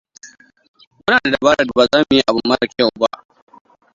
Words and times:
Muna 1.03 1.19
da 1.23 1.31
dabarar 1.31 1.65
da 1.67 1.71
ba 1.77 1.85
za 1.93 1.97
mu 2.05 2.15
yi 2.17 2.21
abu 2.29 2.39
mara 2.49 2.65
kyau 2.73 2.89
ba. 3.01 3.09